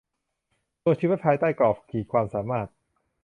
[0.83, 2.67] ตัวชี้วัดภายใต้กรอบขีดความสามารถ